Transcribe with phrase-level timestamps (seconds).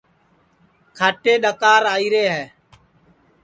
[0.97, 2.45] کھاٹے ڈؔکار آئیرے ہے